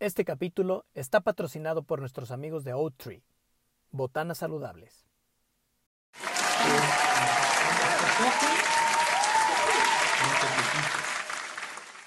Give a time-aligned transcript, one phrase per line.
[0.00, 3.24] Este capítulo está patrocinado por nuestros amigos de Oattree,
[3.90, 5.04] botanas saludables.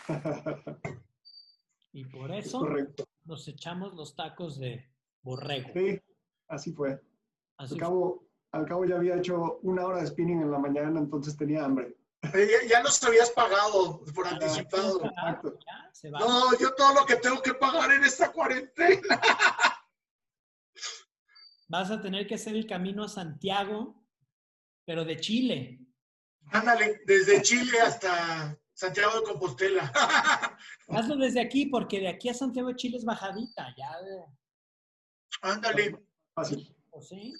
[1.93, 3.03] Y por eso Correcto.
[3.25, 4.89] nos echamos los tacos de
[5.23, 5.69] borrego.
[5.73, 5.99] Sí,
[6.47, 7.01] así fue.
[7.57, 10.99] Así Al cabo, al cabo ya había hecho una hora de spinning en la mañana,
[10.99, 11.97] entonces tenía hambre.
[12.23, 15.03] Ya, ya los habías pagado por anticipado.
[15.03, 15.57] Exacto.
[15.65, 16.09] ya.
[16.19, 19.19] No, yo todo lo que tengo que pagar en esta cuarentena.
[21.67, 24.03] Vas a tener que hacer el camino a Santiago,
[24.85, 25.79] pero de Chile.
[26.51, 29.91] Ándale, desde Chile hasta Santiago de Compostela.
[30.89, 33.89] Hazlo desde aquí, porque de aquí a Santiago de Chile es bajadita, ya.
[35.41, 35.97] Ándale,
[36.33, 36.75] Fácil.
[36.89, 37.33] pues sí.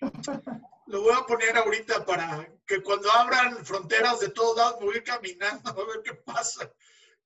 [0.86, 4.94] lo voy a poner ahorita para que cuando abran fronteras de todos lados me voy
[4.94, 6.70] a ir caminando a ver qué pasa.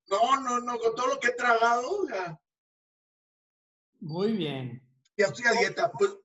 [0.09, 2.41] No, no, no, con todo lo que he tragado, ya,
[4.01, 4.83] Muy bien.
[5.17, 5.93] ya estoy a dieta.
[5.93, 6.17] Pues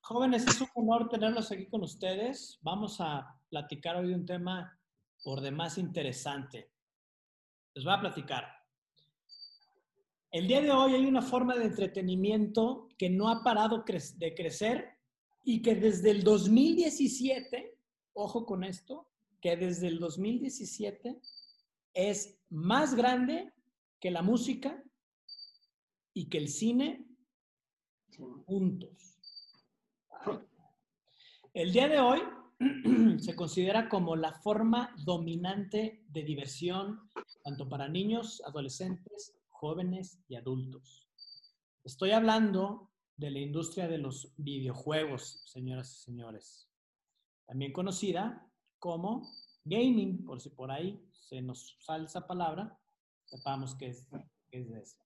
[0.00, 2.58] Jóvenes, es un honor tenerlos aquí con ustedes.
[2.62, 4.80] Vamos a platicar hoy de un tema
[5.22, 6.70] por demás interesante.
[7.74, 8.46] Les voy a platicar.
[10.30, 14.97] El día de hoy hay una forma de entretenimiento que no ha parado de crecer
[15.50, 17.74] y que desde el 2017,
[18.12, 19.08] ojo con esto,
[19.40, 21.22] que desde el 2017
[21.94, 23.54] es más grande
[23.98, 24.84] que la música
[26.12, 27.06] y que el cine
[28.44, 29.18] juntos.
[31.54, 32.20] El día de hoy
[33.18, 37.08] se considera como la forma dominante de diversión,
[37.42, 41.08] tanto para niños, adolescentes, jóvenes y adultos.
[41.84, 46.70] Estoy hablando de la industria de los videojuegos, señoras y señores,
[47.46, 49.28] también conocida como
[49.64, 52.78] gaming, por si por ahí se nos sale esa palabra,
[53.24, 54.08] sepamos que es,
[54.50, 54.96] que es de eso.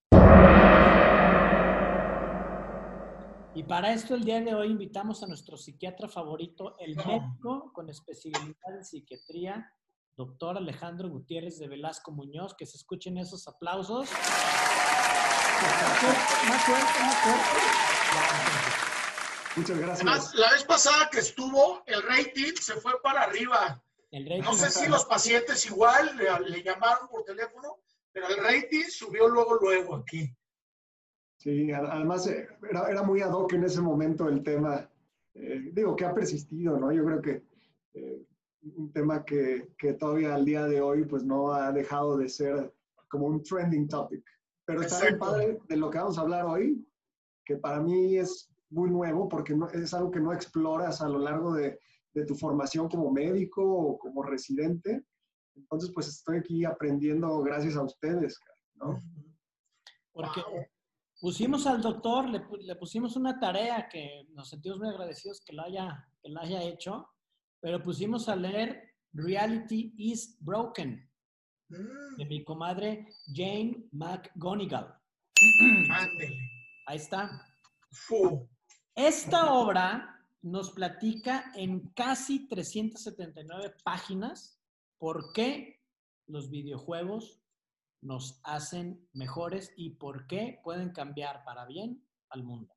[3.54, 7.88] Y para esto el día de hoy invitamos a nuestro psiquiatra favorito, el médico con
[7.88, 9.72] especialidad en psiquiatría,
[10.16, 14.10] doctor Alejandro Gutiérrez de Velasco Muñoz, que se escuchen esos aplausos.
[15.62, 17.91] Más fuerte, más fuerte,
[19.56, 20.00] Muchas gracias.
[20.00, 23.82] además, la vez pasada que estuvo, el rating se fue para arriba.
[24.10, 27.78] El rating No sé si los pacientes igual le, le llamaron por teléfono,
[28.12, 30.34] pero el rating subió luego, luego aquí.
[31.42, 34.88] Sí, además eh, era, era muy ad hoc en ese momento el tema,
[35.34, 36.92] eh, digo, que ha persistido, ¿no?
[36.92, 37.42] Yo creo que
[37.94, 38.22] eh,
[38.76, 42.72] un tema que, que todavía al día de hoy pues no ha dejado de ser
[43.08, 44.24] como un trending topic.
[44.64, 46.86] Pero está bien padre de lo que vamos a hablar hoy,
[47.44, 51.18] que para mí es muy nuevo porque no, es algo que no exploras a lo
[51.18, 51.78] largo de,
[52.14, 55.04] de tu formación como médico o como residente.
[55.54, 58.38] Entonces, pues estoy aquí aprendiendo gracias a ustedes,
[58.74, 58.98] ¿no?
[60.12, 60.42] Porque
[61.20, 65.62] pusimos al doctor, le, le pusimos una tarea que nos sentimos muy agradecidos que lo
[65.62, 67.08] haya, que lo haya hecho,
[67.60, 71.12] pero pusimos a leer Reality is Broken
[71.72, 74.94] Mm, de mi comadre Jane McGonigal.
[76.86, 77.46] Ahí está.
[77.90, 78.48] Fu.
[78.94, 84.60] Esta obra nos platica en casi 379 páginas
[84.98, 85.80] por qué
[86.26, 87.40] los videojuegos
[88.02, 92.74] nos hacen mejores y por qué pueden cambiar para bien al mundo.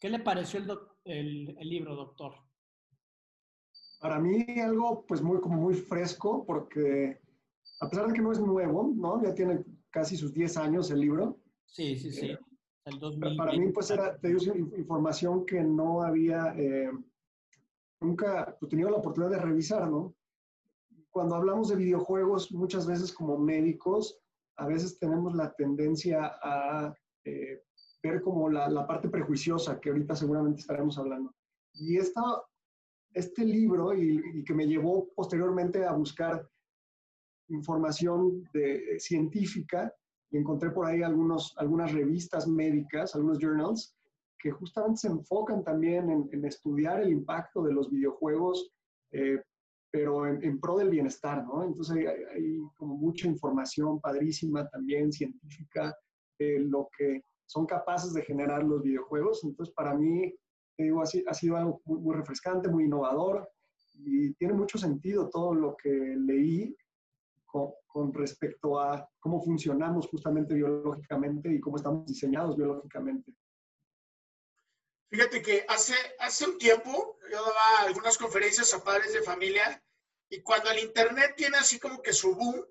[0.00, 2.34] ¿Qué le pareció el, doc- el- el libro, doctor?
[4.00, 7.20] Para mí algo pues muy, como muy fresco porque
[7.80, 9.22] a pesar de que no es nuevo, ¿no?
[9.22, 11.40] Ya tiene casi sus 10 años el libro.
[11.66, 12.26] Sí, sí, sí.
[12.30, 12.38] Eh,
[12.86, 13.36] El Para 2020.
[13.36, 16.90] para mí pues era, te digo, información que no había, eh,
[18.00, 20.14] nunca tenido la oportunidad de revisar, ¿no?
[21.10, 24.20] Cuando hablamos de videojuegos, muchas veces como médicos,
[24.56, 27.64] a veces tenemos la tendencia a eh,
[28.04, 31.34] ver como la, la parte prejuiciosa, que ahorita seguramente estaremos hablando.
[31.72, 32.22] Y esta,
[33.12, 36.48] este libro, y, y que me llevó posteriormente a buscar
[37.48, 39.92] información de, científica,
[40.30, 43.94] y encontré por ahí algunos, algunas revistas médicas, algunos journals,
[44.38, 48.70] que justamente se enfocan también en, estudiar el impacto de los videojuegos,
[49.12, 49.40] eh,
[49.90, 51.64] pero en, pro del bienestar, ¿no?
[51.64, 55.96] Entonces hay, como mucha información padrísima también científica
[56.38, 59.42] de lo que son capaces de generar los videojuegos.
[59.44, 60.34] Entonces para mí,
[60.76, 63.48] te digo, ha, ha sido algo muy refrescante, muy innovador
[63.94, 66.76] y tiene mucho sentido todo lo que leí
[67.56, 73.32] con, con, respecto a cómo funcionamos justamente biológicamente y cómo estamos diseñados biológicamente.
[75.08, 79.82] Fíjate que hace, hace un tiempo yo daba algunas conferencias a padres de familia
[80.28, 82.66] y cuando el Internet tiene así como que su boom,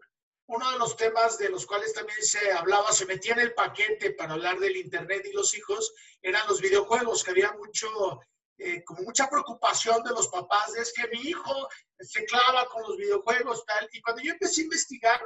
[0.47, 4.11] uno de los temas de los cuales también se hablaba, se metía en el paquete
[4.11, 8.19] para hablar del Internet y los hijos, eran los videojuegos, que había mucho,
[8.57, 11.67] eh, como mucha preocupación de los papás, es que mi hijo
[11.99, 13.89] se clava con los videojuegos, tal.
[13.91, 15.21] Y cuando yo empecé a investigar,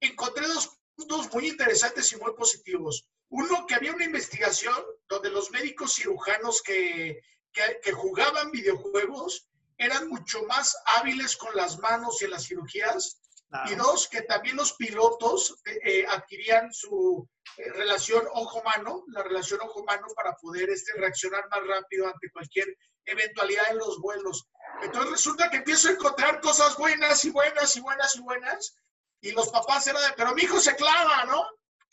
[0.00, 3.06] encontré dos puntos muy interesantes y muy positivos.
[3.28, 4.76] Uno, que había una investigación
[5.08, 7.20] donde los médicos cirujanos que,
[7.52, 9.48] que, que jugaban videojuegos
[9.78, 13.20] eran mucho más hábiles con las manos y en las cirugías
[13.66, 19.60] y dos, que también los pilotos eh, eh, adquirían su eh, relación ojo-mano, la relación
[19.60, 24.48] ojo-mano para poder este, reaccionar más rápido ante cualquier eventualidad en los vuelos.
[24.82, 28.76] Entonces resulta que empiezo a encontrar cosas buenas y buenas y buenas y buenas,
[29.20, 31.44] y los papás eran de, pero mi hijo se clava, ¿no?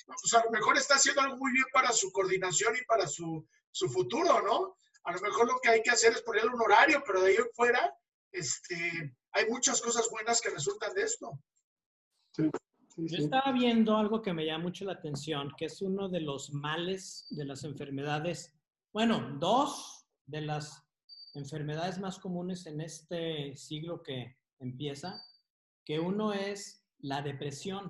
[0.05, 3.47] Pues a lo mejor está haciendo algo muy bien para su coordinación y para su,
[3.71, 4.75] su futuro, ¿no?
[5.05, 7.35] A lo mejor lo que hay que hacer es ponerle un horario, pero de ahí
[7.35, 7.95] en fuera,
[8.33, 11.39] este, hay muchas cosas buenas que resultan de esto.
[12.97, 16.51] Yo estaba viendo algo que me llama mucho la atención, que es uno de los
[16.51, 18.53] males de las enfermedades,
[18.91, 20.83] bueno, dos de las
[21.33, 25.21] enfermedades más comunes en este siglo que empieza,
[25.85, 27.87] que uno es la depresión.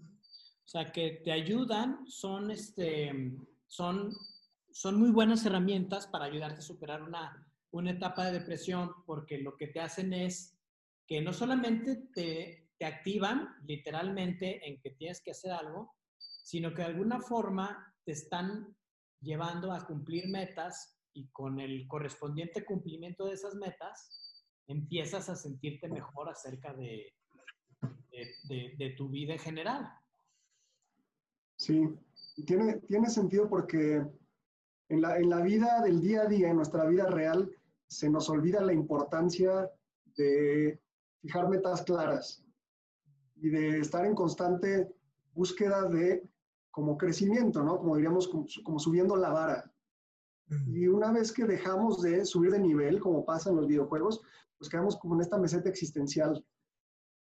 [0.00, 4.16] O sea, que te ayudan, son, este, son,
[4.70, 9.56] son muy buenas herramientas para ayudarte a superar una, una etapa de depresión, porque lo
[9.56, 10.58] que te hacen es
[11.06, 15.94] que no solamente te te activan literalmente en que tienes que hacer algo,
[16.42, 18.74] sino que de alguna forma te están
[19.20, 25.90] llevando a cumplir metas y con el correspondiente cumplimiento de esas metas empiezas a sentirte
[25.90, 27.12] mejor acerca de,
[28.48, 29.92] de, tu vida en general.
[31.56, 31.86] Sí,
[32.46, 34.02] tiene, tiene sentido porque
[34.88, 37.54] en la, en la vida del día a día, en nuestra vida real,
[37.90, 39.68] se nos olvida la importancia
[40.16, 40.80] de
[41.20, 42.44] fijar metas claras,
[43.40, 44.94] y de estar en constante
[45.32, 46.28] búsqueda de
[46.70, 47.78] como crecimiento, ¿no?
[47.78, 49.72] Como diríamos, como, subiendo la vara.
[50.66, 54.20] Y una vez que dejamos de subir de nivel, como pasa en los videojuegos,
[54.58, 56.44] pues quedamos como en esta meseta existencial.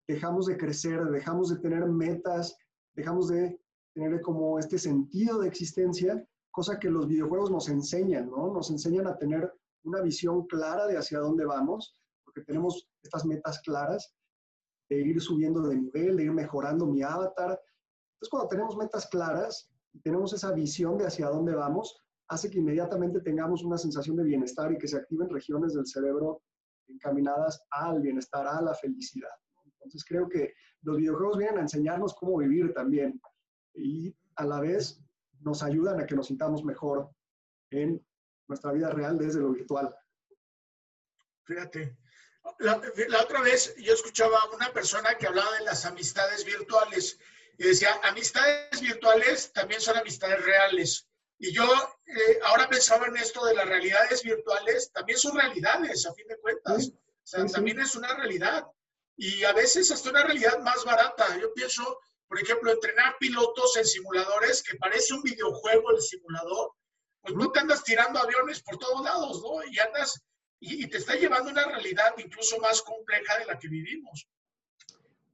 [0.06, 2.56] Dejamos de crecer, dejamos de tener metas,
[2.94, 3.58] dejamos de
[3.94, 8.52] tener como este sentido de existencia, cosa que los videojuegos nos enseñan, ¿no?
[8.52, 9.52] Nos enseñan a tener
[9.84, 14.14] una visión clara de hacia dónde vamos, porque tenemos estas metas claras
[14.88, 17.50] de ir subiendo de nivel, de ir mejorando mi avatar.
[17.50, 19.70] Entonces, cuando tenemos metas claras
[20.02, 24.72] tenemos esa visión de hacia dónde vamos, hace que inmediatamente tengamos una sensación de bienestar
[24.72, 26.42] y que se activen regiones del cerebro
[26.88, 29.30] encaminadas al bienestar, a la felicidad.
[29.64, 30.52] Entonces, creo que
[30.82, 33.20] los videojuegos vienen a enseñarnos cómo vivir también
[33.74, 35.00] y a la vez
[35.40, 37.10] nos ayudan a que nos sintamos mejor
[37.70, 38.04] en
[38.46, 39.94] nuestra vida real desde lo virtual.
[41.44, 41.96] Fíjate,
[42.58, 47.18] la, otra vez yo escuchaba a una persona que hablaba de las amistades virtuales
[47.58, 51.06] y decía, amistades virtuales también son amistades reales.
[51.38, 51.64] Y yo
[52.06, 56.38] eh, ahora pensaba en esto de las realidades virtuales, también son realidades, a fin de
[56.38, 56.88] cuentas.
[56.88, 58.64] O sea, también es una realidad.
[59.16, 61.38] Y a veces hasta una realidad más barata.
[61.38, 66.72] Yo pienso, por ejemplo, entrenar pilotos en simuladores, que parece un videojuego el simulador.
[67.24, 69.64] Pues no te andas tirando aviones por todos lados, ¿no?
[69.64, 70.22] Y andas
[70.60, 74.28] y, te está llevando a una realidad incluso más compleja de la que vivimos.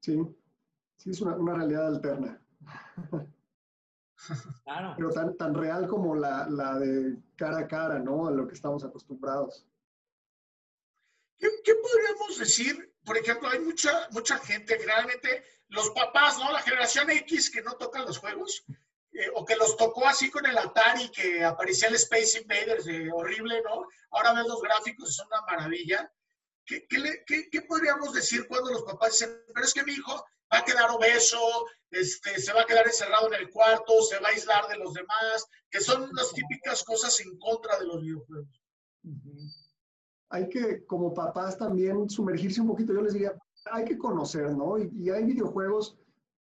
[0.00, 0.18] Sí,
[0.96, 2.40] sí, es una, una realidad alterna.
[4.64, 4.94] Claro.
[4.96, 8.28] Pero tan, tan real como la, la, de cara a cara, ¿no?
[8.28, 9.66] A lo que estamos acostumbrados.
[11.38, 12.94] ¿Qué, ¿Qué, podríamos decir?
[13.02, 16.52] Por ejemplo, hay mucha, mucha gente, generalmente los papás, ¿no?
[16.52, 18.64] La generación X que no tocan los juegos,
[19.20, 23.10] eh, o que los tocó así con el Atari, que aparecía el Space Invaders, eh,
[23.12, 23.86] horrible, ¿no?
[24.12, 26.10] Ahora ves los gráficos, son una maravilla.
[26.64, 30.64] ¿Qué, qué, podríamos decir cuando los papás dicen, pero es que mi hijo va a
[30.64, 34.68] quedar obeso, este, se va a quedar encerrado en el cuarto, se va a aislar
[34.68, 38.62] de los demás, que son las típicas cosas en contra de los videojuegos?
[40.30, 42.94] Hay que, como papás, también sumergirse un poquito.
[42.94, 43.34] Yo les diría,
[43.66, 44.78] hay que conocer, ¿no?
[44.78, 45.98] y hay videojuegos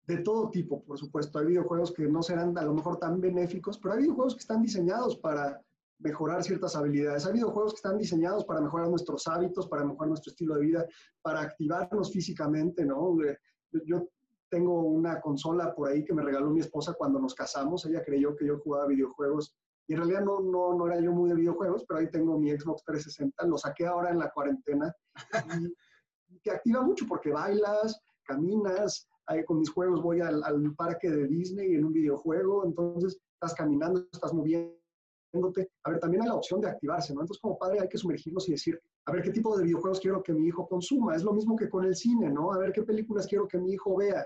[0.08, 1.38] de todo tipo, por supuesto.
[1.38, 4.62] Hay videojuegos que no serán a lo mejor tan benéficos, pero hay videojuegos que están
[4.62, 5.62] diseñados para
[6.00, 7.26] mejorar ciertas habilidades.
[7.26, 10.86] Hay videojuegos que están diseñados para mejorar nuestros hábitos, para mejorar nuestro estilo de vida,
[11.22, 13.22] para activarnos físicamente, ¿no?
[13.24, 13.38] Eh,
[13.86, 14.08] yo
[14.50, 17.86] tengo una consola por ahí que me regaló mi esposa cuando nos casamos.
[17.86, 19.54] Ella creyó que yo jugaba videojuegos
[19.88, 22.52] y en realidad no, no, no era yo muy de videojuegos, pero ahí tengo mi
[22.52, 23.46] Xbox 360.
[23.46, 24.94] Lo saqué ahora en la cuarentena
[25.60, 29.08] y, y te activa mucho porque bailas, caminas,
[29.46, 30.42] con mis juegos voy al,
[30.76, 35.70] parque de Disney en un videojuego, entonces estás caminando, estás moviéndote.
[35.84, 37.22] A ver, también hay la opción de activarse, ¿no?
[37.22, 40.24] Entonces, como padre hay que sumergirnos y decir, a ver qué tipo de videojuegos quiero
[40.24, 41.16] que mi hijo consuma.
[41.16, 42.54] Es lo mismo que con el cine, ¿no?
[42.54, 44.26] A ver qué películas quiero que mi hijo vea.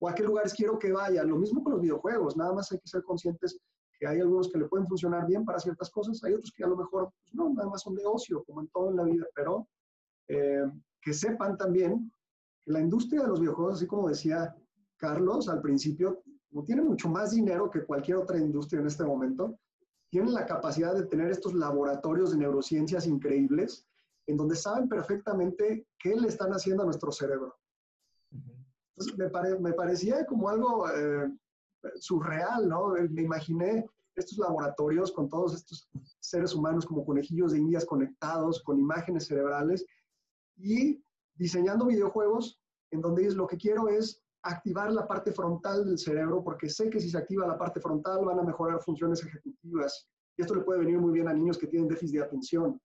[0.00, 1.22] o a qué lugares quiero que vaya.
[1.24, 3.58] Lo mismo con los videojuegos, nada más hay que ser conscientes
[4.02, 6.66] que hay algunos que le pueden funcionar bien para ciertas cosas, hay otros que a
[6.66, 9.24] lo mejor pues, no, nada más son de ocio, como en todo en la vida,
[9.32, 9.68] pero
[10.26, 10.64] eh,
[11.00, 12.12] que sepan también
[12.66, 14.56] la industria de los videojuegos, así como decía
[14.96, 16.22] Carlos al principio,
[16.64, 19.58] tiene mucho más dinero que cualquier otra industria en este momento,
[20.10, 23.86] tienen la capacidad de tener estos laboratorios de neurociencias increíbles
[24.26, 27.56] en donde saben perfectamente qué le están haciendo a nuestro cerebro.
[28.30, 31.32] Entonces, me, me parecía como algo eh,
[31.96, 32.94] surreal, ¿no?
[33.10, 35.88] Me imaginé estos laboratorios con todos estos
[36.20, 39.84] seres humanos como conejillos de indias conectados con imágenes cerebrales
[40.56, 41.02] y
[41.34, 42.60] diseñando videojuegos
[42.90, 47.00] en donde lo que quiero es activar la parte frontal del cerebro porque sé que
[47.00, 50.80] si se activa la parte frontal van a mejorar funciones ejecutivas y esto le puede
[50.80, 52.80] venir muy bien a niños que tienen déficit de atención.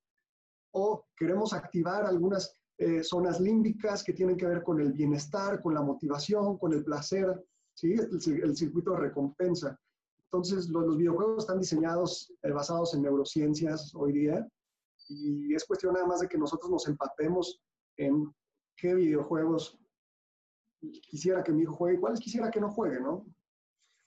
[0.73, 5.73] O queremos activar algunas eh, zonas límbicas que tienen que ver con el bienestar, con
[5.73, 7.93] la motivación, con el placer, ¿sí?
[7.93, 9.79] el, circuito de recompensa.
[10.25, 14.47] Entonces, los, videojuegos están diseñados eh, basados en neurociencias hoy día
[15.07, 17.61] y es cuestión nada más de que nosotros nos empapemos
[17.95, 18.31] en
[18.77, 19.77] qué videojuegos
[21.01, 23.25] quisiera que mi hijo juegue y cuáles quisiera que no juegue, ¿no?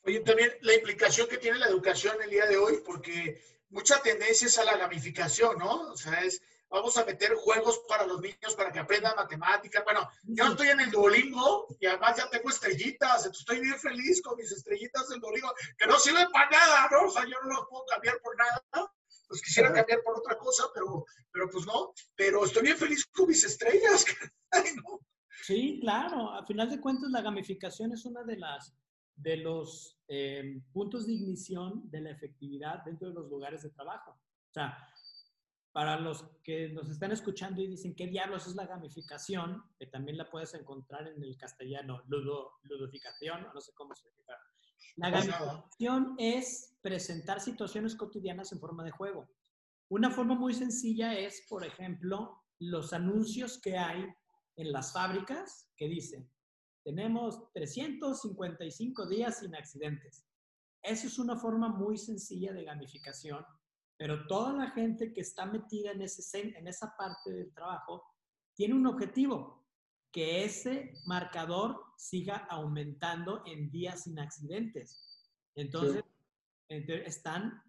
[0.04, 4.46] Oye, también la implicación que tiene la educación el día de hoy, porque mucha tendencia
[4.46, 5.90] es a la gamificación, ¿no?
[5.90, 9.84] O sea, es, vamos a meter juegos para los niños para que aprendan matemáticas.
[9.84, 14.36] Bueno, yo estoy en el Duolingo y además ya tengo estrellitas, estoy bien feliz con
[14.38, 17.08] mis estrellitas del Duolingo, que no sirven para nada, ¿no?
[17.08, 18.94] O sea, yo no los puedo cambiar por nada.
[19.30, 21.92] Pues quisiera cambiar por otra cosa, pero, pero pues no.
[22.16, 24.04] Pero estoy bien feliz con mis estrellas.
[24.84, 24.98] ¿no?
[25.44, 26.32] Sí, claro.
[26.32, 28.74] A final de cuentas, la gamificación es una de las
[29.14, 34.10] de los eh, puntos de ignición de la efectividad dentro de los lugares de trabajo.
[34.10, 34.76] O sea,
[35.70, 39.62] para los que nos están escuchando y dicen, ¿qué diablos es la gamificación?
[39.78, 44.32] Que también la puedes encontrar en el castellano, ludo, ludificación, no sé cómo se dice.
[44.96, 49.28] La gamificación es presentar situaciones cotidianas en forma de juego.
[49.88, 54.06] Una forma muy sencilla es, por ejemplo, los anuncios que hay
[54.56, 56.30] en las fábricas que dicen,
[56.84, 60.26] tenemos 355 días sin accidentes.
[60.82, 63.44] Esa es una forma muy sencilla de gamificación,
[63.96, 68.04] pero toda la gente que está metida en, ese, en esa parte del trabajo
[68.54, 69.66] tiene un objetivo,
[70.10, 74.98] que ese marcador siga aumentando en días sin accidentes.
[75.54, 76.02] Entonces,
[76.68, 77.62] están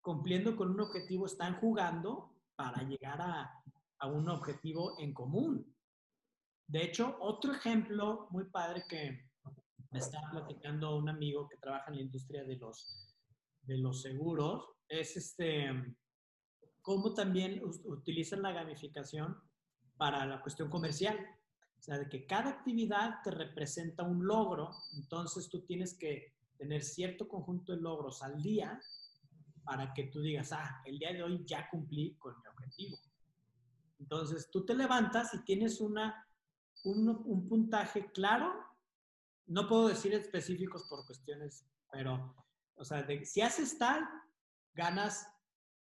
[0.00, 3.50] cumpliendo con un objetivo, están jugando para llegar a,
[3.98, 5.74] a un objetivo en común.
[6.68, 9.28] De hecho, otro ejemplo muy padre que
[9.90, 13.12] me está platicando un amigo que trabaja en la industria de los,
[13.62, 15.70] de los seguros es este,
[16.80, 19.36] cómo también utilizan la gamificación
[19.96, 21.18] para la cuestión comercial.
[21.82, 26.84] O sea, de que cada actividad te representa un logro, entonces tú tienes que tener
[26.84, 28.80] cierto conjunto de logros al día
[29.64, 32.98] para que tú digas, ah, el día de hoy ya cumplí con mi objetivo.
[33.98, 36.24] Entonces tú te levantas y tienes una
[36.84, 38.54] un, puntaje claro,
[39.46, 42.32] no puedo decir específicos por cuestiones, pero,
[42.76, 44.08] o sea, si haces tal,
[44.72, 45.26] ganas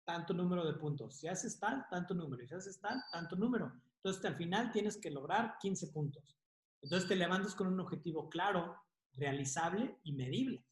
[0.04, 1.16] tanto número de puntos.
[1.16, 2.46] Si haces tal, tanto número.
[2.46, 3.72] Si haces tal, tanto número.
[3.96, 6.38] Entonces, al final tienes que lograr 15 puntos.
[6.82, 8.76] Entonces, te levantas con un objetivo claro,
[9.14, 10.64] realizable y medible.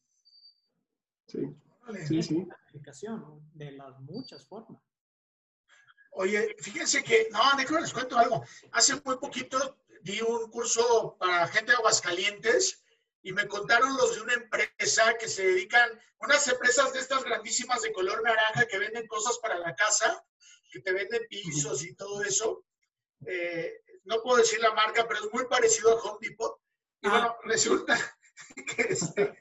[1.27, 1.55] Sí,
[2.07, 2.47] sí, sí.
[3.53, 4.81] de las muchas formas.
[6.11, 8.43] Oye, fíjense que, no, déjenme les cuento algo.
[8.71, 12.85] Hace muy poquito di un curso para gente de Aguascalientes
[13.23, 15.89] y me contaron los de una empresa que se dedican,
[16.19, 20.23] unas empresas de estas grandísimas de color naranja que venden cosas para la casa,
[20.71, 22.63] que te venden pisos y todo eso.
[23.27, 26.59] Eh, no puedo decir la marca, pero es muy parecido a Home Depot.
[27.01, 27.39] Y bueno, ah.
[27.43, 27.97] resulta
[28.75, 29.37] que este,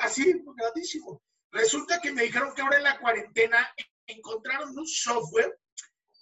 [0.00, 1.22] así, grandísimo.
[1.50, 3.74] Resulta que me dijeron que ahora en la cuarentena
[4.06, 5.58] encontraron un software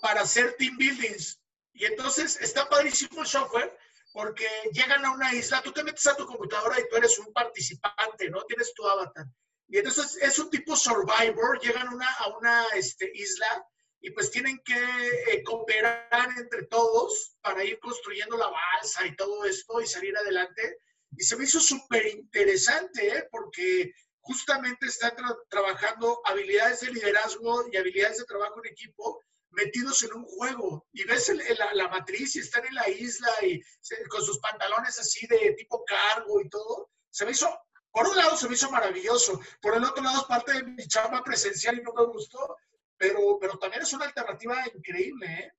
[0.00, 1.40] para hacer team buildings.
[1.72, 3.76] Y entonces está padrísimo el software
[4.12, 7.32] porque llegan a una isla, tú te metes a tu computadora y tú eres un
[7.34, 8.42] participante, ¿no?
[8.44, 9.26] Tienes tu avatar.
[9.68, 13.66] Y entonces es un tipo survivor, llegan una, a una este, isla
[14.00, 19.44] y pues tienen que eh, cooperar entre todos para ir construyendo la balsa y todo
[19.44, 20.78] esto y salir adelante.
[21.16, 23.28] Y se me hizo súper interesante, ¿eh?
[23.30, 25.14] porque justamente están
[25.48, 29.20] trabajando habilidades de liderazgo y habilidades de trabajo en equipo
[29.56, 31.32] metidos en un juego y ves
[31.72, 33.60] la, matriz y están en la isla y
[34.08, 36.90] con sus pantalones así de tipo cargo y todo.
[37.10, 37.48] Se me hizo,
[37.90, 40.86] por un lado se me hizo maravilloso, por el otro lado es parte de mi
[40.86, 42.56] chamba presencial y no me gustó,
[42.98, 45.26] pero, pero también es una alternativa increíble.
[45.26, 45.52] ¿eh?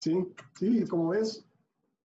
[0.00, 1.44] Sí, sí, como ves,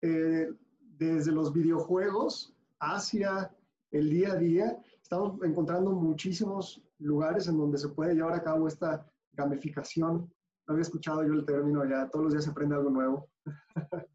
[0.02, 0.48] eh,
[0.80, 3.54] desde los videojuegos hacia
[3.90, 8.68] el día a día, estamos encontrando muchísimos lugares en donde se puede llevar a cabo
[8.68, 10.32] esta gamificación.
[10.66, 13.28] No había escuchado yo el término ya, todos los días se aprende algo nuevo.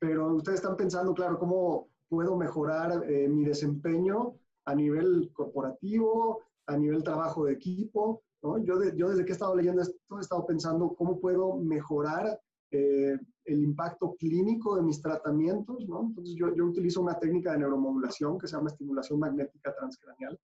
[0.00, 4.34] Pero ustedes están pensando, claro, cómo puedo mejorar eh, mi desempeño
[4.66, 8.22] a nivel corporativo, a nivel trabajo de equipo.
[8.42, 8.58] ¿no?
[8.58, 12.38] Yo, yo desde que he estado leyendo esto he estado pensando cómo puedo mejorar
[12.70, 15.86] eh, el impacto clínico de mis tratamientos.
[15.88, 16.02] ¿no?
[16.02, 20.38] Entonces yo, yo utilizo una técnica de neuromodulación que se llama estimulación magnética transcranial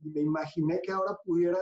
[0.00, 1.58] y me imaginé que ahora pudiera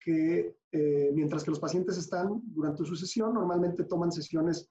[0.00, 4.70] que eh, mientras que los pacientes están durante su sesión, normalmente toman sesiones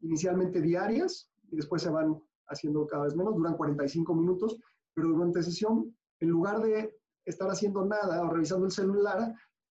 [0.00, 4.58] inicialmente diarias y después se van haciendo cada vez menos, duran 45 minutos,
[4.94, 9.34] pero durante sesión, en lugar de estar haciendo nada o revisando el celular,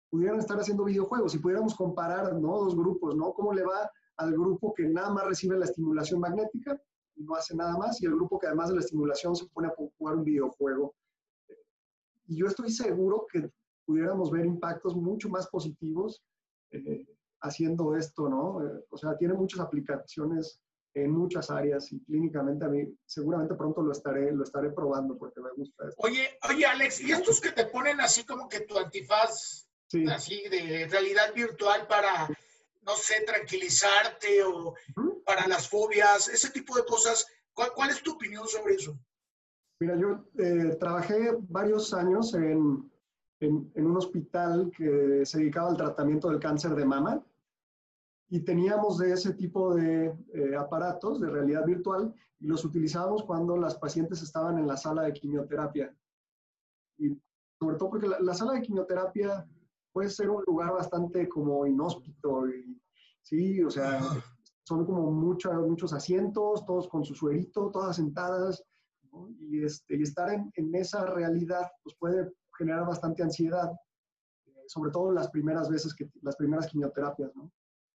[0.10, 2.58] pudieran estar haciendo videojuegos y pudiéramos comparar ¿no?
[2.60, 3.34] dos grupos, ¿no?
[3.34, 6.82] ¿Cómo le va al grupo que nada más recibe la estimulación magnética
[7.16, 9.68] y no hace nada más y el grupo que además de la estimulación se pone
[9.68, 10.96] a jugar un videojuego?
[12.28, 13.52] Y yo estoy seguro que
[13.86, 16.24] pudiéramos ver impactos mucho más positivos
[16.72, 17.06] eh,
[17.42, 18.66] haciendo esto, ¿no?
[18.66, 20.61] Eh, o sea, tiene muchas aplicaciones
[20.94, 25.40] en muchas áreas y clínicamente a mí seguramente pronto lo estaré, lo estaré probando porque
[25.40, 26.02] me gusta esto.
[26.02, 29.68] Oye, oye Alex, ¿y estos que te ponen así como que tu antifaz,
[30.10, 32.28] así de realidad virtual para,
[32.82, 34.74] no sé, tranquilizarte o
[35.26, 38.98] para las fobias, ese tipo de cosas, ¿cuál, cuál es tu opinión sobre eso?
[39.80, 42.92] Mira, yo eh, trabajé varios años en,
[43.40, 47.26] en, en un hospital que se dedicaba al tratamiento del cáncer de mama
[48.32, 53.58] y teníamos de ese tipo de eh, aparatos de realidad virtual y los utilizábamos cuando
[53.58, 55.94] las pacientes estaban en la sala de quimioterapia.
[56.98, 57.10] Y
[57.60, 59.46] sobre todo porque la, sala de quimioterapia
[59.92, 62.82] puede ser un lugar bastante como inhóspito y
[63.22, 64.00] sí, o sea,
[64.64, 68.64] son como muchos muchos asientos, todos con su suerito, todas sentadas,
[69.42, 73.70] y, este, y estar en, en, esa realidad pues puede generar bastante ansiedad,
[74.46, 77.52] eh, sobre todo las primeras veces, que, las primeras quimioterapias, ¿no?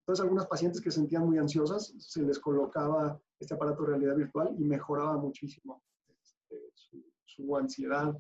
[0.03, 4.17] Entonces, algunas pacientes que se sentían muy ansiosas, se les colocaba este aparato de realidad
[4.17, 5.81] virtual y mejoraba muchísimo
[6.21, 6.73] este,
[7.25, 8.13] su, ansiedad.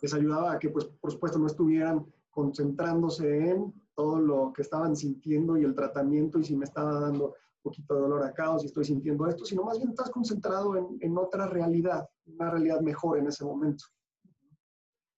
[0.00, 4.94] les ayudaba a que, pues, por supuesto, no estuvieran concentrándose en todo lo que estaban
[4.94, 8.58] sintiendo y el tratamiento y si me estaba dando un poquito de dolor acá o
[8.58, 12.80] si estoy sintiendo esto, sino más bien estás concentrado en, en otra realidad, una realidad
[12.80, 13.84] mejor en ese momento.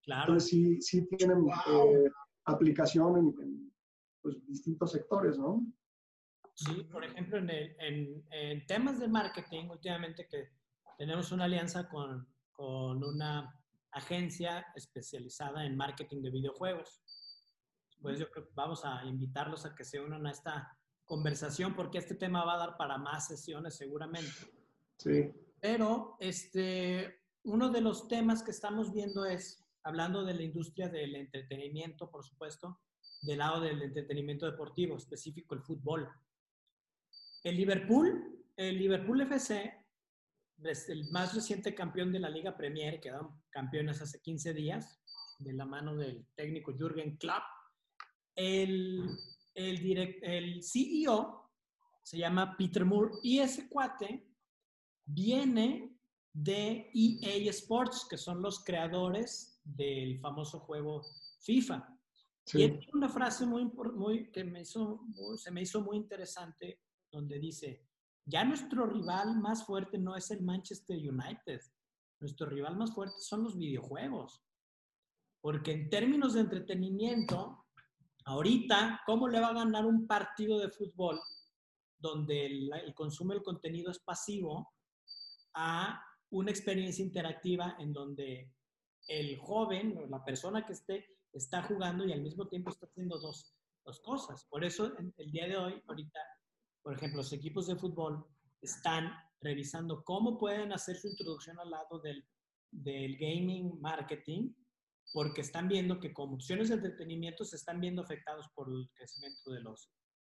[0.05, 0.33] Claro.
[0.33, 2.11] Entonces, sí, sí tienen eh,
[2.47, 3.64] aplicación en
[4.25, 5.63] pues, distintos sectores, ¿no?
[6.55, 10.49] Sí, por ejemplo, en, en, en, temas de marketing, últimamente que
[10.97, 13.61] tenemos una alianza con, con una
[13.93, 17.03] agencia especializada en marketing de videojuegos.
[18.01, 21.99] Pues yo creo que vamos a invitarlos a que se unan a esta conversación porque
[21.99, 24.31] este tema va a dar para más sesiones seguramente.
[24.99, 25.33] Sí.
[25.61, 31.15] Pero este, uno de los temas que estamos viendo es, hablando de la industria del
[31.15, 32.81] entretenimiento, por supuesto,
[33.25, 36.09] del lado del entretenimiento deportivo, específico el fútbol.
[37.43, 39.73] El Liverpool, el Liverpool FC,
[40.89, 45.01] el más reciente campeón de la Liga Premier, quedaron campeones hace 15 días,
[45.39, 47.43] de la mano del técnico Jürgen Klopp.
[48.37, 49.09] El,
[49.55, 51.51] el, direct, el CEO
[52.03, 54.29] se llama Peter Moore y ese cuate
[55.05, 55.97] viene
[56.33, 61.03] de EA Sports, que son los creadores del famoso juego
[61.41, 61.89] FIFA.
[62.47, 65.01] Y tiene una frase muy, muy que me hizo,
[65.37, 66.81] se me hizo muy interesante,
[67.11, 67.87] donde dice,
[68.27, 71.61] ya nuestro rival más fuerte no es el Manchester United,
[72.21, 74.43] nuestro rival más fuerte son los videojuegos.
[75.41, 77.67] Porque en términos de entretenimiento,
[78.25, 81.21] ahorita, ¿cómo le va a ganar un partido de fútbol
[81.99, 84.71] donde el, el consumo del contenido es pasivo
[85.55, 88.53] a una experiencia interactiva en donde
[89.07, 93.19] el joven o la persona que esté está jugando y al mismo tiempo está haciendo
[93.19, 94.47] dos, dos cosas.
[94.49, 96.21] Por eso el día de hoy, ahorita,
[96.83, 98.25] por ejemplo, los equipos de fútbol
[98.61, 102.25] están revisando cómo pueden hacer su introducción al lado del,
[102.71, 104.55] del gaming marketing,
[105.13, 109.53] porque están viendo que como opciones de entretenimiento se están viendo afectados por el crecimiento
[109.53, 109.91] de los,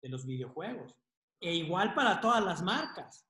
[0.03, 0.95] de los videojuegos.
[1.41, 3.27] E igual para todas las marcas.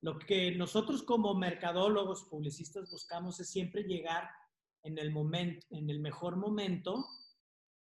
[0.00, 4.30] Lo que nosotros como mercadólogos, publicistas buscamos es siempre llegar
[4.82, 7.06] en el, momento, en el mejor momento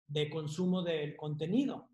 [0.07, 1.89] de consumo del contenido.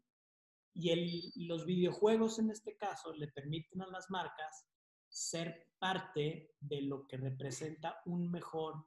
[0.75, 4.67] Y el, los videojuegos en este caso le permiten a las marcas
[5.09, 8.87] ser parte de lo que representa un mejor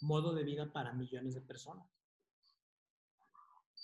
[0.00, 1.86] modo de vida para millones de personas.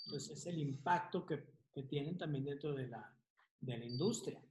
[0.05, 3.15] Entonces es el impacto que, que tienen también dentro de la,
[3.59, 4.41] de la industria.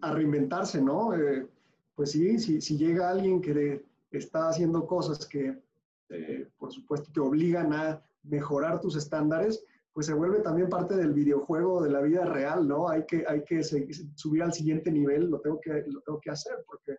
[0.00, 1.14] a, reinventarse, ¿no?
[1.14, 1.46] Eh,
[1.94, 3.84] pues sí, si, si, llega alguien que
[4.18, 5.62] está haciendo cosas que,
[6.08, 11.12] eh, por supuesto, te obligan a mejorar tus estándares, pues se vuelve también parte del
[11.12, 12.88] videojuego de la vida real, ¿no?
[12.88, 16.64] Hay que, hay que subir al siguiente nivel, lo tengo que, lo tengo que hacer
[16.66, 16.96] porque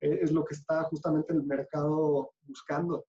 [0.00, 3.06] es lo que está justamente el mercado buscando.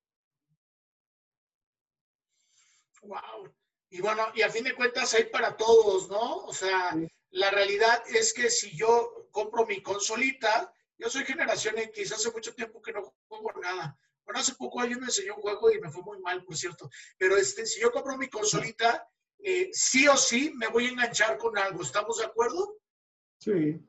[3.01, 3.51] Wow.
[3.89, 6.45] Y bueno, y a fin de cuentas hay para todos, ¿no?
[6.45, 6.95] O sea,
[7.31, 12.53] la realidad es que si yo compro mi consolita, yo soy generación X, hace mucho
[12.53, 13.97] tiempo que no juego nada.
[14.25, 16.89] Bueno, hace poco alguien me enseñó un juego y me fue muy mal, por cierto.
[17.17, 19.07] Pero este, si yo compro mi consolita,
[19.39, 21.81] eh, sí o sí me voy a enganchar con algo.
[21.81, 22.77] ¿Estamos de acuerdo?
[23.39, 23.85] Sí.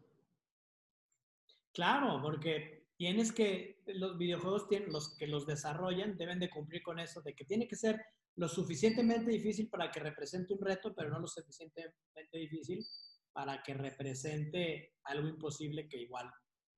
[1.73, 6.99] Claro, porque tienes que, los videojuegos tienen, los que los desarrollan deben de cumplir con
[6.99, 8.01] eso, de que tiene que ser
[8.37, 11.93] lo suficientemente difícil para que represente un reto, pero no lo suficientemente
[12.33, 12.85] difícil
[13.33, 16.31] para que represente algo imposible que igual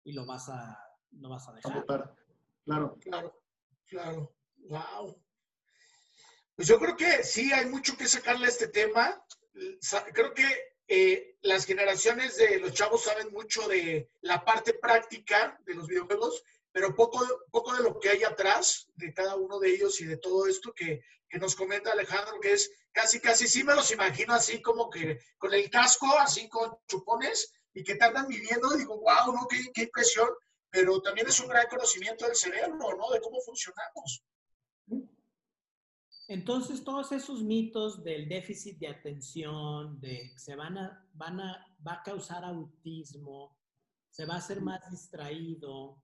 [0.06, 0.78] y lo vas a,
[1.18, 1.84] lo vas a dejar.
[2.64, 2.96] Claro.
[3.00, 3.42] Claro,
[3.88, 4.36] claro.
[4.56, 5.20] Wow.
[6.54, 9.20] Pues yo creo que sí, hay mucho que sacarle a este tema.
[10.14, 10.46] Creo que
[10.86, 16.42] eh, las generaciones de los chavos saben mucho de la parte práctica de los videojuegos,
[16.70, 20.18] pero poco, poco de lo que hay atrás de cada uno de ellos y de
[20.18, 24.34] todo esto que, que nos comenta Alejandro, que es casi, casi, sí me los imagino
[24.34, 29.34] así como que con el casco, así con chupones, y que viviendo y digo, wow,
[29.34, 29.46] ¿no?
[29.46, 30.30] Qué, qué impresión,
[30.70, 33.10] pero también es un gran conocimiento del cerebro, ¿no?
[33.12, 34.24] De cómo funcionamos.
[36.26, 41.66] Entonces, todos esos mitos del déficit de atención, de que se van a, van a,
[41.86, 43.54] va a causar autismo,
[44.10, 46.02] se va a ser más distraído,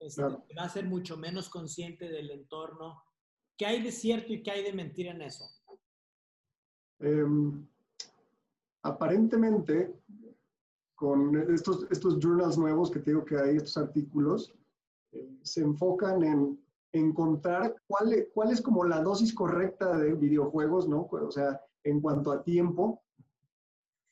[0.00, 3.04] este, va a ser mucho menos consciente del entorno.
[3.58, 5.44] ¿Qué hay de cierto y qué hay de mentira en eso?
[7.00, 7.68] Em,
[8.80, 9.94] aparentemente,
[10.96, 14.54] con estos, estos journals nuevos que te digo que hay, estos artículos,
[15.12, 16.58] eh, se enfocan en
[16.92, 21.06] encontrar cuál, cuál es como la dosis correcta de videojuegos, ¿no?
[21.10, 23.02] O sea, en cuanto a tiempo,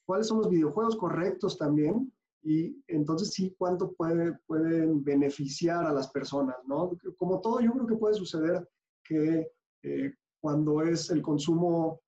[0.07, 6.11] cuáles son los videojuegos correctos también y entonces sí, cuánto puede, pueden beneficiar a las
[6.11, 6.92] personas, ¿no?
[7.16, 8.68] Como todo, yo creo que puede suceder
[9.03, 9.51] que
[9.83, 12.01] eh, cuando es el consumo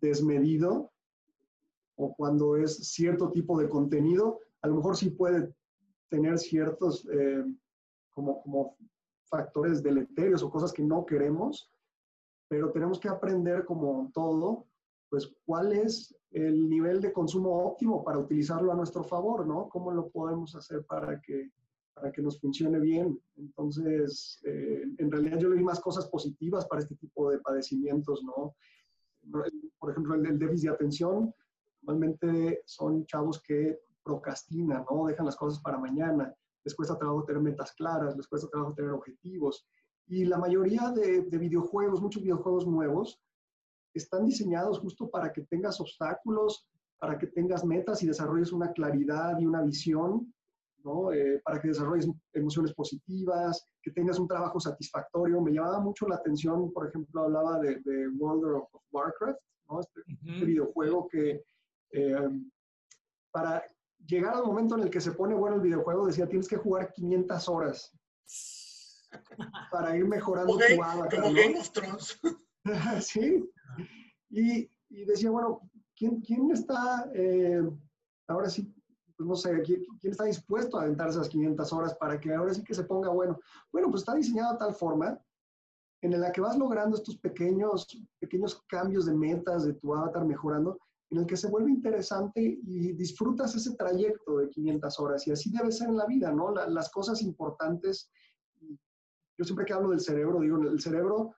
[0.00, 0.90] desmedido
[1.96, 5.54] o cuando es cierto tipo de contenido, a lo mejor sí puede
[6.08, 7.44] tener ciertos eh,
[8.12, 8.76] como, como
[9.24, 11.70] factores deleterios o cosas que no queremos,
[12.48, 14.66] pero tenemos que aprender como todo,
[15.08, 19.68] pues cuál es el nivel de consumo óptimo para utilizarlo a nuestro favor, ¿no?
[19.68, 21.50] ¿Cómo lo podemos hacer para que,
[21.94, 23.20] para que nos funcione bien?
[23.36, 28.54] Entonces, eh, en realidad yo le más cosas positivas para este tipo de padecimientos, ¿no?
[29.78, 31.34] Por ejemplo, el, el déficit de atención,
[31.86, 35.06] normalmente son chavos que procrastinan, ¿no?
[35.06, 38.90] Dejan las cosas para mañana les cuesta trabajo tener metas claras, les cuesta trabajo tener
[38.90, 39.66] objetivos.
[40.06, 43.20] Y la mayoría de, videojuegos, muchos videojuegos nuevos,
[43.92, 46.66] están diseñados justo para que tengas obstáculos,
[46.98, 50.32] para que tengas metas y desarrolles una claridad y una visión,
[50.82, 51.12] ¿no?
[51.12, 55.40] Eh, para que desarrolles emociones positivas, que tengas un trabajo satisfactorio.
[55.40, 59.80] Me llamaba mucho la atención, por ejemplo, hablaba de, World of Warcraft, ¿no?
[59.80, 61.44] este, este videojuego que
[61.94, 62.28] eh,
[63.30, 63.64] para
[64.04, 66.92] llegar al momento en el que se pone bueno el videojuego, decía, tienes que jugar
[66.92, 67.92] 500 horas
[69.70, 71.22] para ir mejorando tu avatar.
[71.22, 72.20] Como Game of Thrones.
[73.00, 73.48] sí.
[74.30, 75.60] Y, y, decía, bueno,
[75.96, 77.62] ¿quién, quién está, eh,
[78.26, 78.74] ahora sí,
[79.16, 82.52] pues no sé, ¿quién, ¿quién, está dispuesto a aventar esas 500 horas para que ahora
[82.52, 83.38] sí que se ponga bueno?
[83.70, 85.20] Bueno, pues está diseñado de tal forma
[86.02, 87.86] en la que vas logrando estos pequeños,
[88.18, 90.78] pequeños cambios de metas de tu avatar mejorando,
[91.14, 95.26] en el que se vuelve interesante y disfrutas ese trayecto de 500 horas.
[95.28, 96.50] Y así debe ser en la vida, ¿no?
[96.52, 98.10] las cosas importantes,
[99.38, 101.32] yo siempre que hablo del cerebro, digo, el cerebro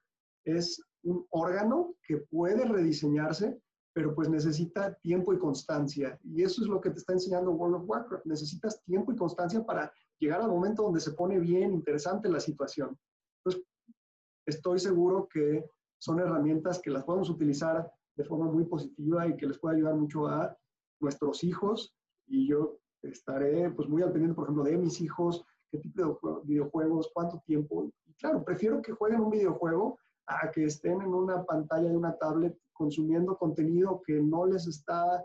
[0.44, 3.60] es un órgano que puede rediseñarse,
[3.92, 6.18] pero pues necesita tiempo y constancia.
[6.24, 8.24] Y eso es lo que te está enseñando World of Warcraft.
[8.24, 12.98] Necesitas tiempo y constancia para llegar al momento donde se pone bien interesante la situación.
[13.44, 13.66] Entonces,
[14.46, 15.66] estoy seguro que
[15.98, 19.94] son herramientas que las podemos utilizar de forma muy positiva y que les pueda ayudar
[19.94, 20.57] mucho a
[21.00, 21.94] nuestros hijos.
[22.26, 26.46] Y yo estaré pues muy al pendiente, por ejemplo, de mis hijos, qué tipo de
[26.46, 27.90] videojuegos, cuánto tiempo.
[28.05, 32.16] Y claro, prefiero que jueguen un videojuego a que estén en una pantalla de una
[32.16, 35.24] tablet consumiendo contenido que no les está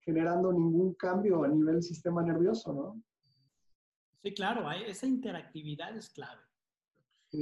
[0.00, 3.02] generando ningún cambio a nivel sistema nervioso, ¿no?
[4.22, 6.40] Sí, claro, esa interactividad es clave.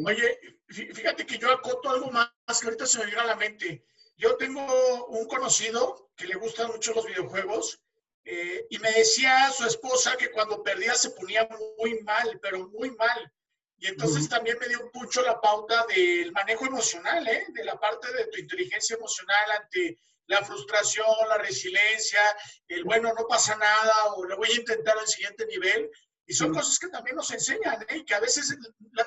[0.04, 2.30] Oye, fíjate que yo acoto algo más
[2.60, 3.84] que ahorita se me viene a la mente.
[4.22, 4.62] Yo tengo
[5.06, 7.80] un conocido que le gustan mucho los videojuegos
[8.24, 12.90] Eh, y me decía su esposa que cuando perdía se ponía muy mal, pero muy
[12.90, 13.32] mal.
[13.78, 17.46] Y entonces también me dio mucho la pauta del manejo emocional, ¿eh?
[17.48, 22.20] de la parte de tu inteligencia emocional ante la frustración, la resiliencia,
[22.68, 25.90] el bueno, no pasa nada o lo voy a intentar al siguiente nivel.
[26.26, 27.96] Y son cosas que también nos enseñan ¿eh?
[27.96, 28.54] y que a veces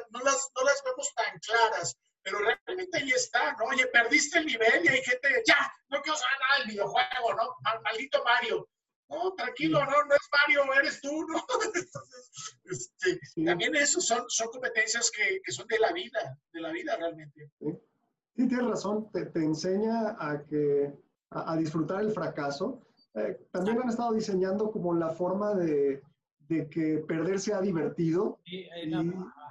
[0.10, 3.66] no, las, no las vemos tan claras, pero realmente ahí está, ¿no?
[3.66, 7.82] Oye, perdiste el nivel y hay gente, ya, no quiero saber nada del videojuego, ¿no?
[7.84, 8.70] Maldito Mario.
[9.10, 11.46] No, tranquilo, no, no es Mario, eres tú, ¿no?
[12.66, 16.96] este, También eso son, son competencias que, que, son de la vida, de la vida
[16.96, 17.52] realmente.
[17.60, 20.94] Sí, tienes razón, te, te enseña a, que,
[21.30, 22.82] a, disfrutar el fracaso.
[23.14, 26.02] Eh, también han estado diseñando como la forma de,
[26.48, 28.40] de que perder sea divertido.
[28.46, 28.68] y,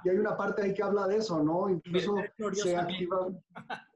[0.03, 1.69] y, hay una parte ahí que habla de eso, ¿no?
[1.69, 2.15] Incluso
[2.53, 3.27] se activa...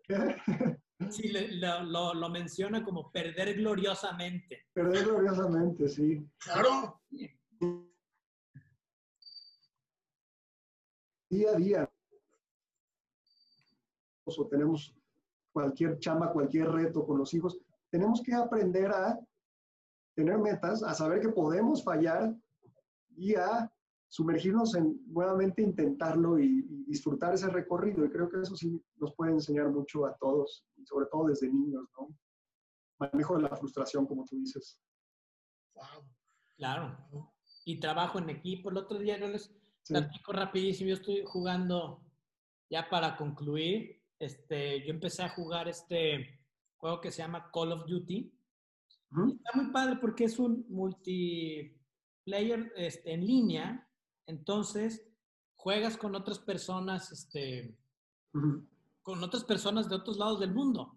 [1.11, 4.65] Sí, lo, lo, menciona como perder gloriosamente.
[4.73, 6.27] Perder gloriosamente, sí.
[6.39, 6.99] Claro.
[11.29, 11.91] Día a día.
[14.25, 14.97] O tenemos
[15.51, 19.19] cualquier chamba, cualquier reto con los hijos, tenemos que aprender a
[20.13, 22.35] tener metas, a saber que podemos fallar
[23.15, 23.71] y a
[24.09, 28.05] sumergirnos en nuevamente intentarlo y, disfrutar ese recorrido.
[28.05, 31.83] Y creo que eso sí nos puede enseñar mucho a todos, sobre todo desde niños,
[31.97, 32.07] ¿no?
[32.97, 34.79] Manejo de la frustración, como tú dices.
[36.55, 36.97] Claro.
[37.65, 38.69] Y trabajo en equipo.
[38.69, 39.53] El otro día no les
[39.85, 40.87] platico rapidísimo.
[40.87, 42.01] Yo estoy jugando,
[42.69, 46.39] ya para concluir, este, yo empecé a jugar este
[46.77, 48.33] juego que se llama Call of Duty.
[49.35, 51.75] Está muy padre porque es un multiplayer
[52.77, 53.86] este, en línea
[54.27, 55.07] entonces,
[55.55, 57.75] juegas con otras personas, este,
[59.01, 60.95] con otras personas de otros lados del mundo.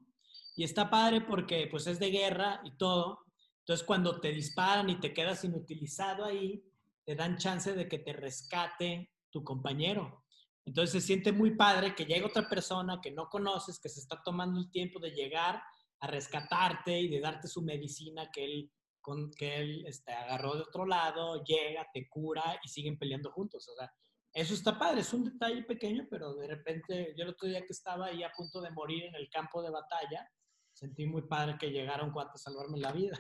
[0.57, 3.25] Y está padre porque pues es de guerra y todo.
[3.61, 6.63] Entonces, cuando te disparan y te quedas inutilizado ahí,
[7.05, 10.25] te dan chance de que te rescate tu compañero.
[10.67, 14.21] Entonces se siente muy padre que llegue otra persona que no conoces, que se está
[14.23, 15.63] tomando el tiempo de llegar
[16.01, 20.63] a rescatarte y de darte su medicina que él con que él este, agarró de
[20.63, 23.69] otro lado, llega, te cura y siguen peleando juntos.
[23.69, 23.93] O sea,
[24.33, 27.73] eso está padre, es un detalle pequeño, pero de repente yo el otro día que
[27.73, 30.29] estaba ahí a punto de morir en el campo de batalla,
[30.73, 33.19] sentí muy padre que llegara un cuate a salvarme la vida.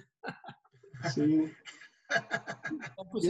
[1.14, 1.45] Sí.
[3.12, 3.25] pues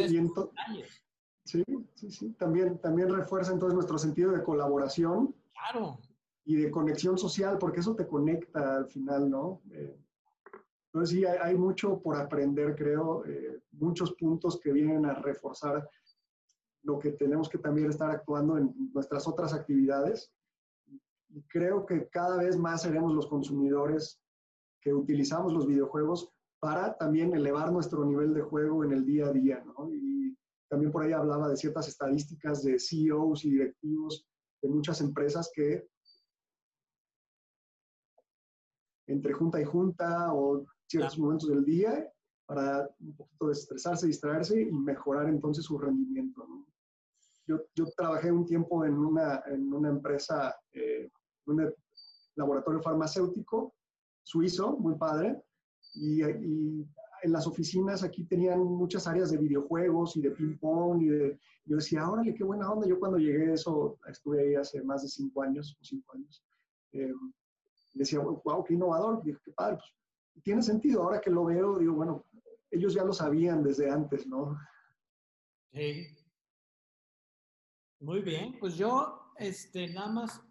[1.45, 2.33] sí, sí, sí.
[2.33, 5.35] También, también refuerza entonces nuestro sentido de colaboración.
[5.53, 5.99] Claro.
[6.45, 9.63] Y de conexión social, porque eso te conecta al final, ¿no?
[9.73, 9.97] Eh,
[10.93, 15.89] entonces sí, hay, mucho por aprender, creo, eh, muchos puntos que vienen a reforzar
[16.83, 20.33] lo que tenemos que también estar actuando en nuestras otras actividades.
[21.29, 24.21] Y creo que cada vez más seremos los consumidores
[24.81, 29.33] que utilizamos los videojuegos para también elevar nuestro nivel de juego en el día a
[29.33, 29.89] día, ¿no?
[29.93, 30.37] Y
[30.69, 34.27] también por ahí hablaba de ciertas estadísticas de CEOs y directivos
[34.61, 35.87] de muchas empresas que
[39.07, 42.13] entre junta y junta o ciertos momentos del día
[42.47, 46.45] para un poquito desestresarse, distraerse y mejorar entonces su rendimiento.
[47.47, 51.09] Yo, yo, trabajé un tiempo en una, en una empresa, eh,
[51.47, 51.73] un
[52.35, 53.75] laboratorio farmacéutico
[54.25, 55.41] suizo, muy padre,
[55.95, 56.89] y, y,
[57.23, 61.77] en las oficinas aquí tenían muchas áreas de videojuegos y de ping-pong y de, yo
[61.77, 62.89] decía, órale, qué buena onda.
[62.89, 66.43] Yo cuando llegué eso, estuve ahí hace más de cinco años o cinco años,
[66.93, 67.13] eh,
[67.93, 70.00] decía, wow, qué innovador, dije, qué padre, pues
[70.43, 71.03] tiene sentido.
[71.03, 72.27] Ahora que lo veo, digo, bueno,
[72.71, 74.59] ellos ya lo sabían desde antes, ¿no?
[75.73, 76.07] Sí.
[78.01, 80.43] Muy bien, pues yo, este, nada más,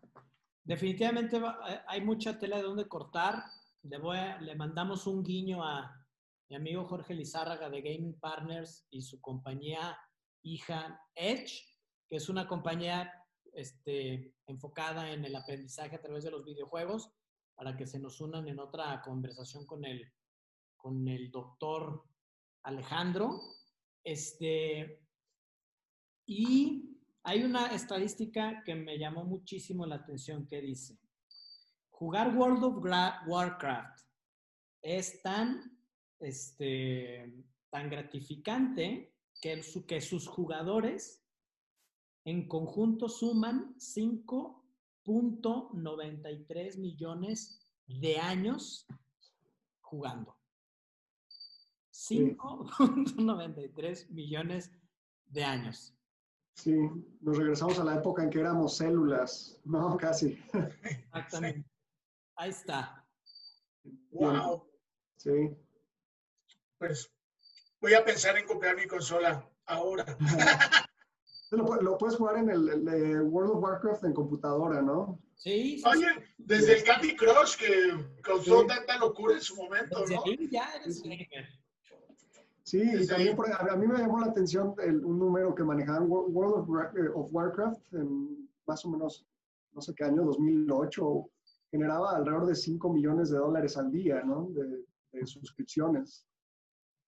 [0.63, 3.43] definitivamente eh, hay mucha tela de donde cortar.
[3.84, 6.06] Le, voy le mandamos un guiño a
[6.49, 9.97] mi amigo Jorge Lizárraga de Gaming Partners y su compañía
[10.43, 11.63] hija Edge,
[12.10, 13.12] que es una compañía
[13.54, 17.12] este, enfocada en el aprendizaje a través de los videojuegos
[17.59, 20.09] para que se nos unan en otra conversación con el,
[20.77, 22.05] con el doctor
[22.63, 23.37] Alejandro.
[24.01, 25.01] Este,
[26.25, 31.01] y hay una estadística que me llamó muchísimo la atención que dice,
[31.89, 32.77] jugar World of
[33.27, 34.05] Warcraft
[34.81, 35.77] es tan,
[36.17, 41.25] este, tan gratificante que, que sus jugadores
[42.23, 44.58] en conjunto suman 5
[45.09, 48.85] .93 millones de años
[49.81, 50.37] jugando.
[51.91, 54.71] 5.93 millones
[55.25, 55.95] de años.
[56.53, 56.77] Sí,
[57.21, 60.39] nos regresamos a la época en que éramos células, no, casi.
[60.81, 61.67] Exactamente.
[62.35, 63.03] Ahí está.
[64.11, 64.71] Wow.
[65.17, 65.49] Sí.
[66.77, 67.11] Pues
[67.81, 70.05] voy a pensar en comprar mi consola ahora.
[71.51, 75.19] Lo, puedes jugar en el, World of Warcraft en computadora, ¿no?
[75.35, 75.81] Sí.
[75.85, 76.05] Oye,
[76.38, 80.23] desde el Candy Crush que causó tanta locura en su momento, ¿no?
[80.51, 81.01] ya eres
[82.63, 87.09] Sí, y también a, mí me llamó la atención un número que manejaban World eh,
[87.15, 89.25] of, Warcraft en más o menos,
[89.73, 91.31] no sé qué año, 2008,
[91.71, 94.49] generaba alrededor de 5 millones de dólares al día, ¿no?
[94.51, 96.27] De, de suscripciones.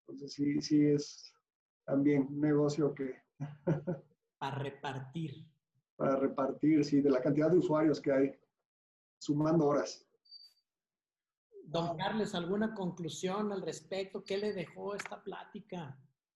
[0.07, 1.31] Entonces sí, sí es
[1.85, 3.15] también un negocio que...
[4.41, 5.45] Para repartir.
[5.95, 8.31] Para repartir, sí, de la cantidad de usuarios que hay,
[9.19, 10.03] sumando horas.
[11.65, 14.23] Don Carlos, ¿alguna conclusión al respecto?
[14.23, 15.95] ¿Qué le dejó esta plática?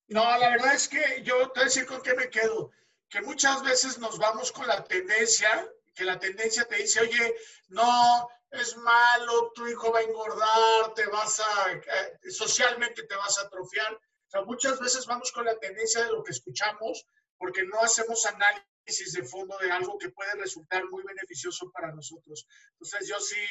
[0.09, 2.69] No, la verdad es que yo te voy a decir con qué me quedo.
[3.09, 7.33] Que muchas veces nos vamos con la tendencia, que la tendencia te dice, oye,
[7.69, 13.39] no, es malo, tu hijo va a engordar, te vas a, eh, socialmente te vas
[13.39, 13.95] a atrofiar.
[13.95, 18.25] O sea, muchas veces vamos con la tendencia de lo que escuchamos porque no hacemos
[18.25, 22.47] análisis de fondo de algo que puede resultar muy beneficioso para nosotros.
[22.73, 23.41] Entonces yo sí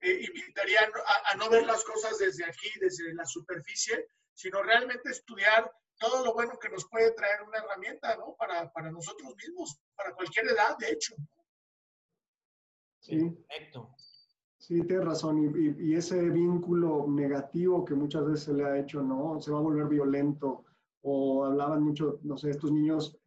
[0.00, 5.70] eh, invitaría a, no ver las cosas desde aquí, desde la superficie, sino realmente estudiar
[5.98, 8.34] todo lo bueno que nos puede traer una herramienta, ¿no?
[8.36, 11.14] Para, para nosotros mismos, para cualquier edad, de hecho.
[13.00, 13.30] Sí.
[13.30, 13.94] Perfecto.
[14.58, 15.38] Sí, tienes razón.
[15.38, 19.38] Y, y, ese vínculo negativo que muchas veces se le ha hecho, ¿no?
[19.40, 20.64] Se va a volver violento.
[21.02, 23.18] O hablaban mucho, no sé, estos niños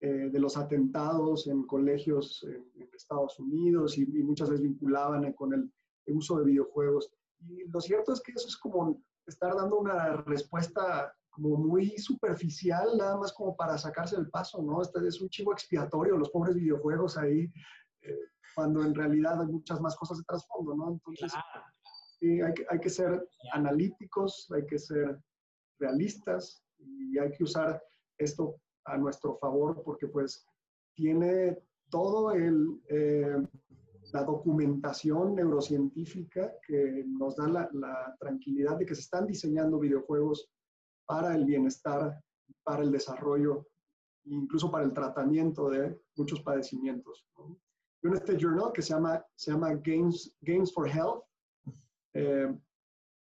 [0.00, 5.72] eh, de los atentados en colegios en, Estados Unidos y, muchas veces vinculaban con el,
[6.14, 7.10] uso de videojuegos.
[7.40, 12.96] Y lo cierto es que eso es como estar dando una respuesta como muy superficial,
[12.96, 14.82] nada más como para sacarse el paso, ¿no?
[14.82, 17.50] Este es un chivo expiatorio, los pobres videojuegos ahí,
[18.02, 18.18] eh,
[18.54, 20.92] cuando en realidad hay muchas más cosas de trasfondo, ¿no?
[20.92, 21.32] Entonces,
[22.20, 25.18] sí, hay, que, hay que ser analíticos, hay que ser
[25.78, 27.82] realistas y hay que usar
[28.18, 30.46] esto a nuestro favor porque pues
[30.94, 31.58] tiene
[31.90, 33.36] todo el, eh,
[34.12, 40.48] la documentación neurocientífica que nos da la, tranquilidad de que se están diseñando videojuegos
[41.04, 42.20] para el bienestar,
[42.64, 43.66] para el desarrollo,
[44.24, 47.26] incluso para el tratamiento de muchos padecimientos.
[48.02, 51.24] en este journal que se llama, se llama Games, Games for Health,
[52.14, 52.56] eh,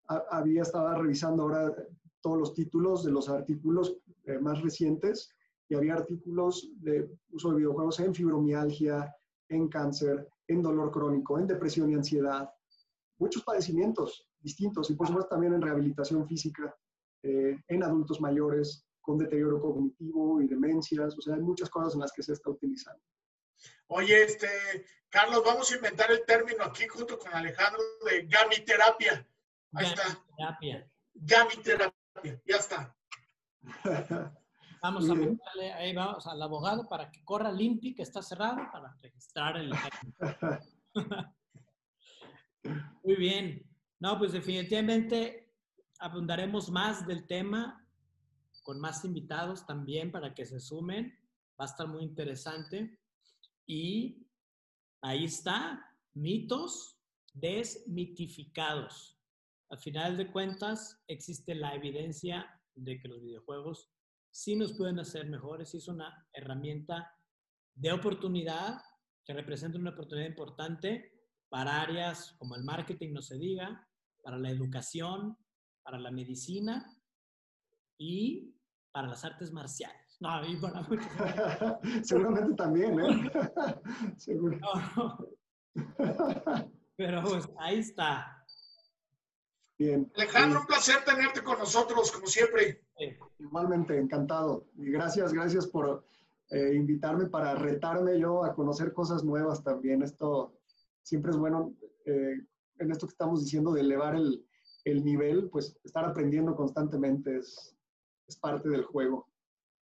[0.07, 1.73] había estado revisando ahora
[2.21, 5.29] todos los títulos de los artículos eh, más recientes
[5.69, 9.13] y había artículos de uso de videojuegos en fibromialgia,
[9.49, 12.49] en cáncer, en dolor crónico, en depresión y ansiedad,
[13.17, 16.75] muchos padecimientos distintos y por supuesto también en rehabilitación física,
[17.23, 22.01] eh, en adultos mayores con deterioro cognitivo y demencias, o sea, hay muchas cosas en
[22.01, 23.01] las que se está utilizando.
[23.87, 24.47] Oye, este,
[25.09, 29.27] Carlos, vamos a inventar el término aquí junto con Alejandro de gamiterapia.
[29.73, 30.91] Ahí gamiterapia.
[31.13, 32.95] Gamiterapia, ya está.
[34.81, 38.95] Vamos a mandarle, ahí vamos al abogado para que corra limpio, que está cerrado, para
[39.01, 39.71] registrar el
[43.03, 43.63] Muy bien.
[43.99, 45.53] No, pues definitivamente
[45.99, 47.83] abundaremos más del tema
[48.63, 51.17] con más invitados también para que se sumen.
[51.59, 52.99] Va a estar muy interesante.
[53.65, 54.27] Y
[55.01, 56.99] ahí está, mitos
[57.33, 59.17] desmitificados.
[59.69, 63.89] Al final de cuentas, existe la evidencia de que los videojuegos
[64.37, 67.11] sí nos pueden hacer mejores, sí es una herramienta
[67.73, 68.79] de oportunidad
[69.25, 71.11] que representa una oportunidad importante
[71.49, 73.89] para áreas como el marketing, no se diga,
[74.21, 75.35] para la educación,
[75.81, 76.85] para la medicina
[77.99, 78.55] y
[78.91, 80.17] para las artes marciales.
[80.19, 81.07] No, y para muchos.
[82.07, 83.31] Seguramente también, ¿eh?
[84.17, 84.59] Seguro.
[86.95, 88.45] Pero pues ahí está.
[89.77, 90.11] Bien.
[90.15, 92.81] Alejandro, un placer tenerte con nosotros, como siempre.
[93.37, 94.65] Igualmente, encantado.
[94.75, 96.03] Y gracias, gracias por
[96.49, 100.01] eh, invitarme para retarme yo a conocer cosas nuevas también.
[100.01, 100.57] Esto
[101.03, 102.37] siempre es bueno, eh,
[102.79, 104.47] en esto que estamos diciendo de elevar el,
[104.85, 107.77] el nivel, pues estar aprendiendo constantemente es,
[108.27, 109.27] es, parte del juego.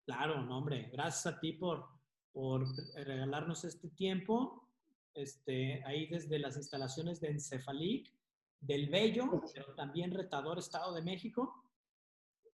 [0.05, 1.85] Claro, no, hombre, gracias a ti por,
[2.33, 2.65] por
[2.95, 4.67] regalarnos este tiempo.
[5.13, 8.11] Este, ahí desde las instalaciones de Encefalic,
[8.59, 11.63] del Bello, pero también retador Estado de México.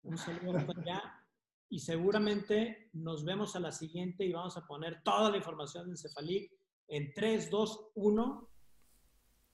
[0.04, 1.18] Un saludo allá.
[1.74, 5.92] Y seguramente nos vemos a la siguiente y vamos a poner toda la información de
[5.92, 6.52] Encefalic
[6.90, 8.50] en 3, 2, 1.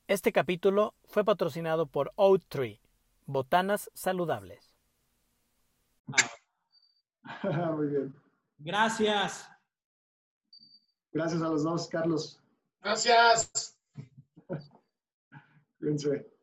[0.07, 2.81] Este capítulo fue patrocinado por Oattree,
[3.27, 4.73] botanas saludables.
[6.07, 7.71] Ah.
[7.75, 8.15] Muy bien.
[8.57, 9.47] Gracias.
[11.11, 12.39] Gracias a los dos, Carlos.
[12.81, 13.77] Gracias.
[15.79, 16.36] Cuídense.